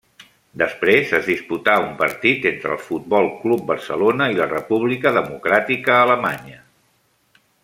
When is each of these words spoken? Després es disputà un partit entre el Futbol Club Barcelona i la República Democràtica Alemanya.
Després 0.59 1.11
es 1.17 1.27
disputà 1.31 1.75
un 1.83 1.91
partit 1.99 2.47
entre 2.53 2.73
el 2.77 2.81
Futbol 2.87 3.29
Club 3.43 3.63
Barcelona 3.75 4.33
i 4.35 4.41
la 4.43 4.51
República 4.57 5.15
Democràtica 5.21 6.03
Alemanya. 6.09 6.61